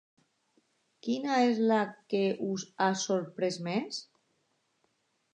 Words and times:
Quina 1.07 1.35
és 1.49 1.59
la 1.71 1.81
que 2.13 2.21
us 2.47 2.65
ha 2.85 2.87
sorprès 3.01 3.59
més? 3.69 4.01